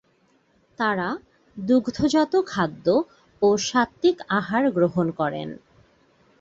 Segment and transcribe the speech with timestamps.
[0.79, 1.09] তাঁরা
[1.57, 2.85] দুগ্ধজাত খাদ্য
[3.41, 5.49] ও সাত্ত্বিক আহার গ্রহণ করেন।